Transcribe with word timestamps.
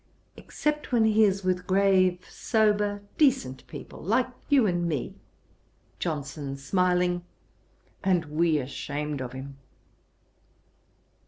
'Except 0.35 0.91
when 0.91 1.05
he 1.05 1.23
is 1.23 1.43
with 1.43 1.67
grave, 1.67 2.25
sober, 2.27 3.03
decent 3.19 3.67
people 3.67 4.01
like 4.01 4.25
you 4.49 4.65
and 4.65 4.89
me.' 4.89 5.13
JOHNSON, 5.99 6.57
(smiling) 6.57 7.23
'And 8.03 8.25
we 8.25 8.57
ashamed 8.57 9.21
of 9.21 9.33
him.' 9.33 9.57